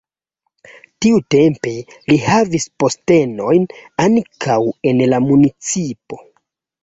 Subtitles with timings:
[1.05, 1.73] Tiutempe
[2.11, 3.69] li havis postenojn
[4.07, 4.59] ankaŭ
[4.93, 6.21] en la municipo.